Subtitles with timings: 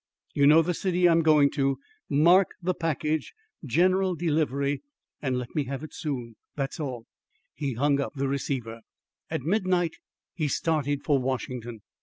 [0.33, 1.77] "You know the city I am going to.
[2.09, 4.81] Mark the package, General Delivery,
[5.21, 6.37] and let me have it soon.
[6.55, 7.05] That's all."
[7.53, 8.81] He hung up the receiver.
[9.29, 9.97] At midnight
[10.33, 11.81] he started for Washington.